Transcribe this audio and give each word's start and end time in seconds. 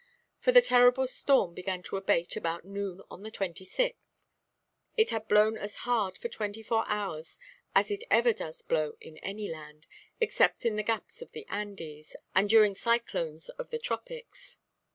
For 0.39 0.51
that 0.53 0.63
terrible 0.63 1.05
storm 1.05 1.53
began 1.53 1.83
to 1.83 1.95
abate 1.95 2.35
about 2.35 2.65
noon 2.65 3.03
on 3.11 3.21
the 3.21 3.29
26th. 3.29 3.93
It 4.97 5.09
had 5.11 5.27
blown 5.27 5.57
as 5.59 5.75
hard 5.85 6.17
for 6.17 6.27
twenty–four 6.27 6.85
hours 6.87 7.37
as 7.75 7.91
it 7.91 8.03
ever 8.09 8.33
does 8.33 8.63
blow 8.63 8.97
in 8.99 9.17
any 9.19 9.47
land, 9.47 9.85
except 10.19 10.65
in 10.65 10.75
the 10.75 10.81
gaps 10.81 11.21
of 11.21 11.33
the 11.33 11.45
Andes 11.49 12.15
and 12.33 12.49
during 12.49 12.73
cyclones 12.73 13.49
of 13.49 13.69
the 13.69 13.77
tropics. 13.77 14.57